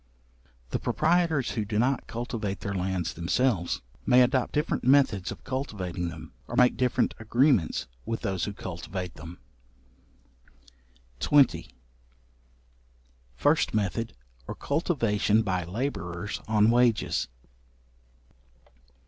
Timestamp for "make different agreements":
6.55-7.85